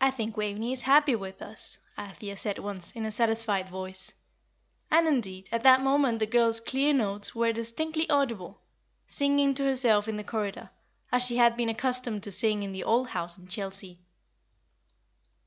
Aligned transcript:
"I 0.00 0.10
think 0.10 0.38
Waveney 0.38 0.72
is 0.72 0.80
happy 0.80 1.14
with 1.14 1.42
us," 1.42 1.76
Althea 1.98 2.38
said, 2.38 2.58
once, 2.58 2.92
in 2.92 3.04
a 3.04 3.12
satisfied 3.12 3.68
voice; 3.68 4.14
and, 4.90 5.06
indeed, 5.06 5.46
at 5.52 5.62
that 5.62 5.82
moment 5.82 6.20
the 6.20 6.26
girl's 6.26 6.58
clear 6.58 6.94
notes 6.94 7.34
were 7.34 7.52
distinctly 7.52 8.08
audible, 8.08 8.62
singing 9.06 9.52
to 9.56 9.64
herself 9.64 10.08
in 10.08 10.16
the 10.16 10.24
corridor, 10.24 10.70
as 11.12 11.22
she 11.22 11.36
had 11.36 11.54
been 11.54 11.68
accustomed 11.68 12.22
to 12.22 12.32
sing 12.32 12.62
in 12.62 12.72
the 12.72 12.84
old 12.84 13.08
house 13.08 13.36
in 13.36 13.46
Chelsea. 13.46 13.98